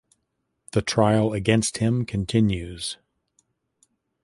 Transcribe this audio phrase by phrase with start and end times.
[0.71, 2.97] The trial against him continues.